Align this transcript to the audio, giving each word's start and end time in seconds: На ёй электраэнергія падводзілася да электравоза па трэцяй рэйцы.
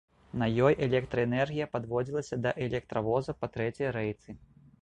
На 0.41 0.45
ёй 0.67 0.77
электраэнергія 0.85 1.67
падводзілася 1.75 2.41
да 2.47 2.55
электравоза 2.69 3.39
па 3.43 3.53
трэцяй 3.59 3.89
рэйцы. 4.01 4.29